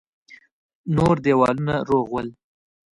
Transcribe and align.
نور 0.95 1.15
دېوالونه 1.25 1.75
روغ 1.89 2.07
ول. 2.13 2.27